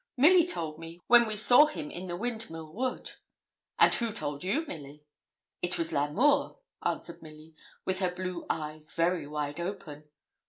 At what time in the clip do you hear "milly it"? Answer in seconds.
4.65-5.77